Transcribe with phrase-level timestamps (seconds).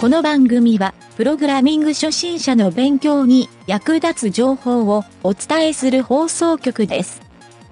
[0.00, 7.20] この番組は、プログラミング初心者の勉強に役立つ情報をお伝えする放送局です。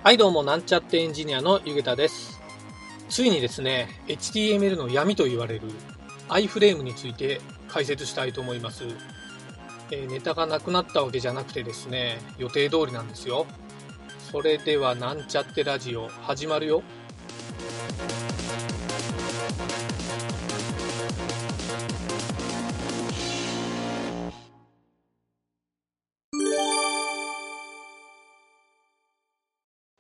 [0.03, 2.41] はいどうもなんちゃってエンジニアのゆげたです。
[3.09, 5.71] ついにですね HTML の闇と言われる
[6.29, 8.83] iFrame について解説したいと思います、
[9.93, 13.47] えーネタがなくなったわけじゃなくてですね予定通りなんですよ。
[14.33, 16.83] それではなんちゃってラジオ始まるよ。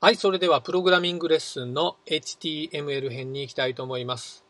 [0.06, 4.45] はい、それではプログラミングレッスンの HTML 編に行きたいと思います。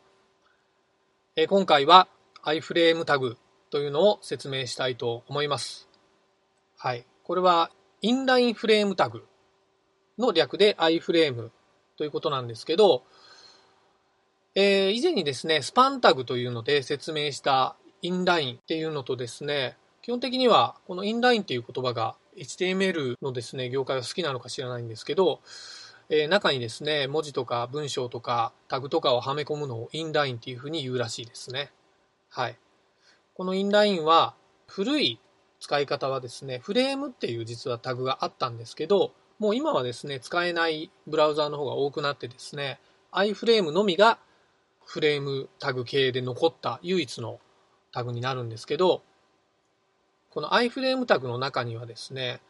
[1.35, 2.09] え今回は
[2.45, 3.39] iFrame タグ
[3.71, 5.89] というのを説明したいと思います。
[6.77, 7.71] はい、これは
[8.03, 9.25] インラインフレームタグ
[10.19, 11.49] の略で iFrame
[11.97, 13.05] ということなんですけど、
[14.55, 25.41] えー以前にですね、スパンタグというので説明したインラインっていうのとですね、基本的にはこのインラインっていう言葉が HTML のですね、業界が好きなのか知らないんですけど、
[26.11, 31.73] えー中にですね、文字とか文章とかタグとかをはめ込むのをインラインっていうふうに言うらしいですね。
[32.29, 32.57] はい。
[33.35, 34.37] このインラインは
[34.69, 35.19] 古い
[35.59, 42.79] 使い方はですね、フレームっていう実はタグがあったんですけど、もう今はですね、使えないブラウザーの方が多くなってですね、
[43.11, 44.21] iFrame のみが
[44.85, 47.41] フレームタグ系で残った唯一の
[47.91, 49.03] タグになるんですけど、
[50.37, 52.43] この iFrame タグの中にはですね、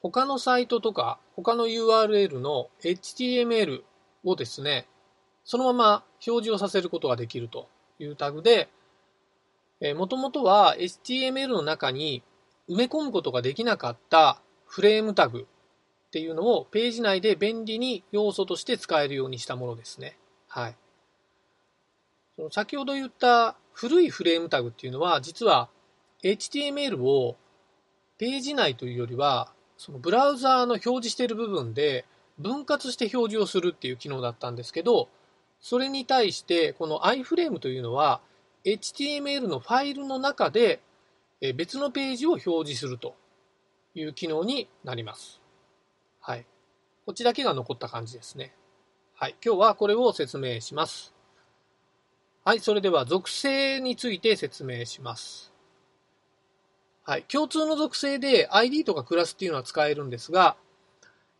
[0.00, 3.82] 他のサイトとか他の URL の HTML
[4.22, 4.86] をですね、
[5.42, 8.68] そのまま表示をさせることができるというタグで、
[9.96, 12.22] もともとは HTML の中に
[12.68, 20.16] 埋め込むことができなかったフレームタグっていうのをページ内で便利に要素として使えるようにしたものですね。
[20.46, 20.76] はい。
[22.36, 25.70] その先ほど言った古いフレームタグっていうのは実は
[26.22, 27.36] HTML を
[28.18, 32.04] ページ内というよりはそのブラウザーの表示している部分で
[32.38, 35.08] 分割して表示をするっていう機能だったんですけど
[35.60, 38.20] それに対してこの iFrame というのは
[38.64, 40.80] HTML のファイルの中で
[41.54, 43.14] 別のページを表示すると
[43.94, 45.40] いう機能になります。
[46.20, 46.46] はい。
[47.04, 48.52] こっちだけが残った感じですね。
[49.14, 49.36] はい。
[49.44, 51.14] 今日はこれを説明します。
[52.44, 52.60] はい。
[52.60, 55.52] それでは属性について説明します。
[57.08, 57.22] はい。
[57.28, 60.56] 共通の属性で ID とかクラスっていうのは使えるんですが、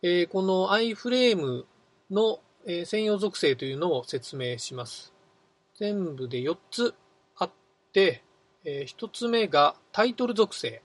[0.01, 1.65] えーこの iFrame
[2.09, 5.13] の、えー専用属性というのを説明します。
[5.75, 6.95] 全部で4つ
[7.35, 7.51] あっ
[7.91, 8.23] て、
[8.63, 10.81] え1つ目がタイトル属性。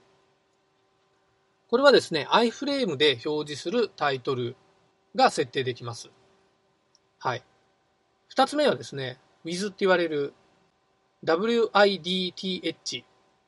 [1.69, 4.57] これはですね、iFrame で表示するタイトル
[5.15, 6.09] が設定できます。
[7.19, 7.43] はい。
[8.35, 10.33] 2つ目はですね、With って言われる
[11.23, 13.03] width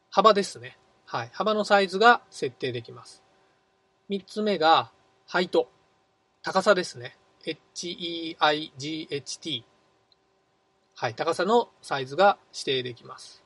[0.10, 0.78] 幅ですね。
[1.06, 1.30] はい。
[1.34, 3.24] 幅のサイズが設定できます。
[4.10, 4.92] 3つ目が
[5.30, 5.66] height
[6.42, 7.18] 高さですね。
[7.44, 9.64] height
[10.96, 11.14] はい。
[11.14, 13.44] 高さのサイズが指定できます。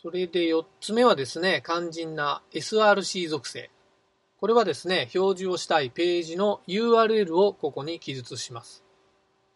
[0.00, 3.70] それで4つ目はですね、肝心な SRC 属性。
[4.38, 8.84] これはですね、表示をしたいページの URL をここに記述します。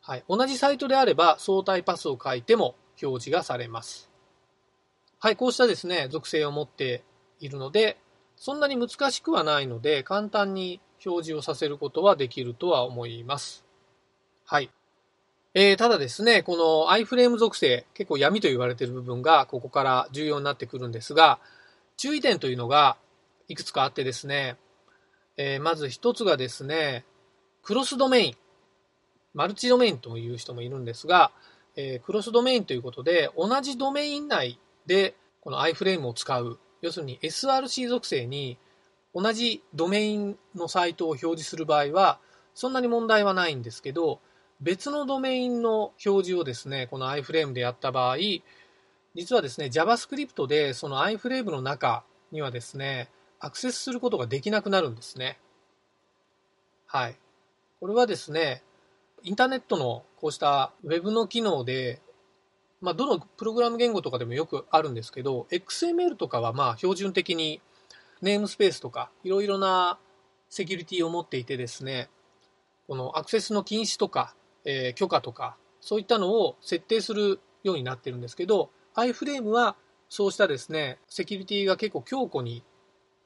[0.01, 0.25] はい。
[0.28, 4.08] 同じサイトであれば相対パスを書いても表示がされます。
[5.21, 5.37] はい。
[5.37, 7.03] こうしたですね、属性を持って
[7.41, 7.97] いるので、
[8.37, 13.65] そんなに難しくはないので、簡単に表示をさせることはできるとは思います。
[14.45, 14.71] はい。
[15.55, 21.41] えーただですね、この iFrame 属性、結構闇と言われている部分がここから重要になってくるんですが、
[21.97, 22.97] 注意点というのが
[23.49, 24.57] いくつかあってですね、
[25.37, 27.05] えーまず一つがですね、
[27.65, 28.34] クロスドメイン、
[29.34, 31.33] マルチドメインという人もいるんですが、
[31.75, 38.59] えークロスドメインということで、同じドメイン内でこの iFrame を使う、要するに SRC 属性に
[39.15, 42.19] 同じドメインのサイトを表示する場合は、
[42.54, 44.21] そんなに問題はないんですけど、
[44.60, 48.16] 別のドメインの表示をですね、この iFrame でやった場合、
[49.15, 53.09] 実はですね、JavaScript でその iFrame の中にはですね、
[53.41, 55.39] アクセスすることができなくなるんですね。
[56.86, 57.16] はい。
[57.80, 58.63] これはですね、
[59.22, 62.01] インターネットのこうした Web の機能で、
[62.80, 67.60] まあ、どのプログラム言語とかでもよくあるんですけど、XML とかはまあ標準的に
[68.22, 69.98] ネームスペースとかいろいろな
[70.48, 72.09] セキュリティを持っていてですね、
[72.86, 74.34] このアクセスの禁止とか、
[74.65, 79.77] えー許可とか、そういったのを設定するようになってるんですけど、iFrame は
[80.09, 82.65] そうしたですね、セキュリティが結構強固に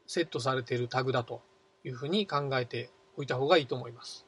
[0.07, 1.43] セットされているタグだと
[1.85, 4.27] いうふうに考えておいた方がいいと思います。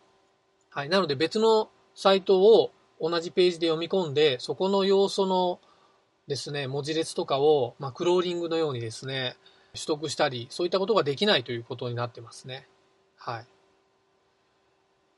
[0.71, 0.88] はい。
[0.88, 5.61] なので別のサイトを同じページで読み込んで、そこの要素の
[6.26, 9.37] ですね、文字列とかを、まあ、クローリングのようにですね、
[9.75, 12.69] 取得したり、そういったことができないということになってますね。
[13.17, 13.46] はい。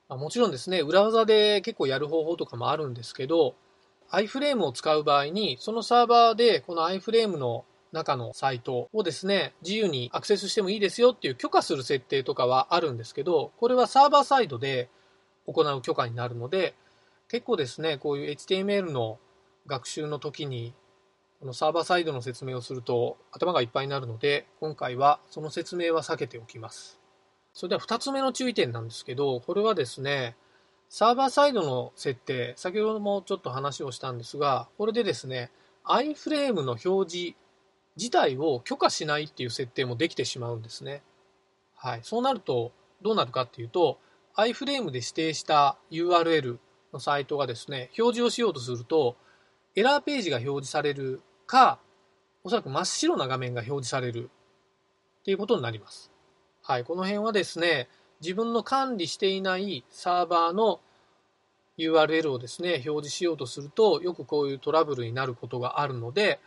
[0.08, 3.54] まあ、もちろんですね、裏技で結構やる方法とかもあるんですけど、
[4.10, 14.88] iFrame を使う場合に、そのサーバーでこの iFrame の中のサイトをですね、自由にアクセスしてもいいですよっていう許可する設定とかはあるんですけど、これはサーバーサイドで
[15.46, 16.74] 行う許可になるので、
[17.28, 19.18] 結構ですね、こういう HTML の
[19.66, 20.74] 学習の時に、
[21.40, 27.00] このサーバーサイドの説明をすると頭がいっぱいになるので、今回はその説明は避けておきます。
[27.52, 30.36] それでは2つ目の注意点なんですけど、これはですね、
[30.88, 35.50] サーバーサイドの設定、先ほどもちょっと話をしたんですが、これでですね、
[35.84, 37.36] iFrame の表示
[37.96, 41.02] 自体を許可しないっていう設定もできてしまうんですね。
[41.74, 42.00] はい。
[42.02, 42.72] そうなると、
[43.02, 43.98] どうなるかっていうと、
[44.36, 46.58] iFrame で指定した URL
[46.96, 49.16] のサイトがですね、表示をしようとすると、
[49.74, 51.78] エラーページが表示されるか、
[52.42, 54.30] おそらく真っ白な画面が表示される
[55.20, 56.10] っていうことになります。
[56.62, 56.84] はい。
[56.84, 57.88] この辺はですね、
[58.20, 60.80] 自分の管理していないサーバーの
[61.78, 66.40] URL をですね、表示しようとすると、よくこういうトラブルになることがあるので、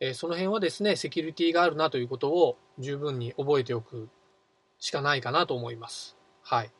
[0.00, 4.08] えその辺はですね、セキュリティがあるなということを十分に覚えておく
[4.78, 6.16] しかないかなと思います。
[6.42, 6.70] はい。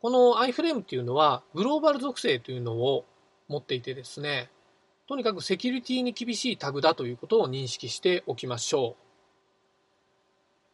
[0.00, 3.04] この iFrame っていうのは、グローバル属性というのを
[3.48, 4.50] 持っていてですね、
[5.08, 9.02] とにかくセキュリティに厳しいタグだということを認識しておきましょう。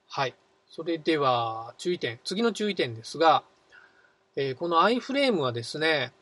[0.09, 0.35] はい。
[0.69, 2.19] それでは、注意点。
[2.25, 3.45] 次の注意点ですが、
[4.37, 6.13] えー、この iFrame はですね、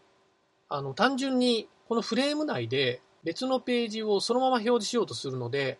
[0.68, 5.78] あの、単純にこのフレーム内で別のページをそのまま表示しようとするので、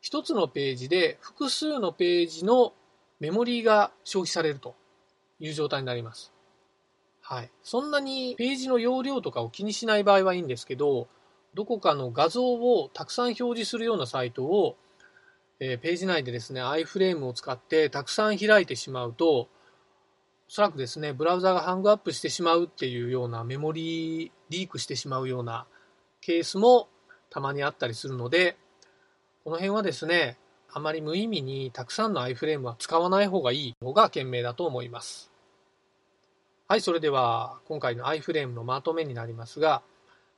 [0.00, 2.72] 一つのページで複数のページの
[3.20, 4.74] メモリーが消費されると
[5.38, 6.32] いう状態になります。
[7.32, 7.50] はい。
[7.62, 11.08] そんなにページの容量とかを気にしない場合はいいんですけど、
[11.54, 14.76] どこかの画像をたくさん表示するようなサイトを、
[15.58, 19.48] えー、ページ内でですね、iFrame を使ってたくさん開いてしまうと、お
[20.48, 25.64] そらくですね、ブラウザがハングアップしてしまうっていうようなメモリーリークしてしまうような
[26.20, 26.90] ケースも
[27.30, 28.58] たまにあったりするので、
[29.42, 30.36] この辺はですね、
[30.70, 35.31] あまり無意味にたくさんの iFrame は使わない方がいい方が賢明だと思います。
[36.72, 39.82] はい、それでは今回の iFrame のまとめになりますが、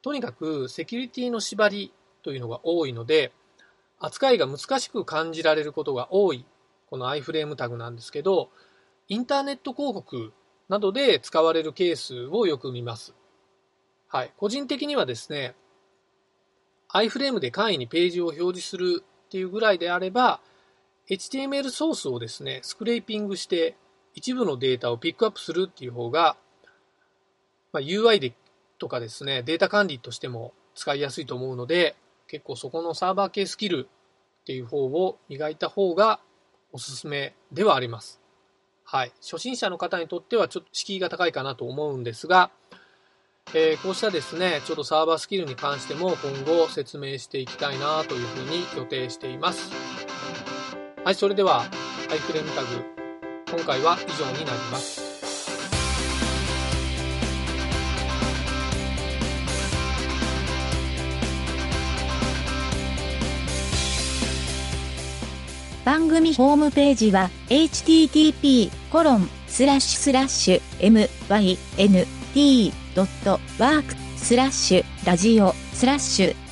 [0.02, 1.92] とにかくセキュリティの縛り
[2.24, 3.30] というのが多いので、
[4.00, 6.44] 扱いが難しく感じられることが多い
[6.90, 8.50] この iFrame タグなんですけど、
[9.06, 10.32] インターネット広告
[10.68, 13.14] などで使われるケースをよく見ます。
[14.08, 14.32] はい。
[14.36, 15.54] 個人的にはですね、
[16.92, 20.40] iFrame で簡易にページを表示するっていうぐらいであれば、
[21.08, 23.76] HTML ソースをですね、スクレーピングして
[24.14, 26.36] 一部のデータをピックアップするっていう方が、
[27.72, 28.32] まあ、UI で
[28.78, 31.96] とかですね、データ管理としても使いやすいと思うので、
[32.28, 33.88] 結構そこのサーバー系スキル
[34.42, 36.20] っていう方を磨いた方が
[36.72, 38.20] おすすめではあります。
[38.84, 39.12] はい。
[39.22, 42.50] 初心者の方にとってはちょっと敷居が高いかなと思うんですが、
[43.52, 49.70] えー、こうしたですね、ちょっとサーバースキルに関しても今後説明していきたいなというふうに予定しています。
[51.04, 51.60] はい、それでは、
[52.08, 52.93] ハイフレームタグ、
[53.50, 55.14] 今回は以上になります。
[65.84, 70.62] 番組ホームページは http コロンスラッシュスラッシュ
[72.34, 73.84] mynt.work
[74.16, 76.43] スラッシュラジオスラッシュ